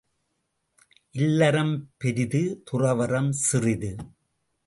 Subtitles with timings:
[1.15, 3.91] இல்லறம் பெரிது துறவறம் சிறிது.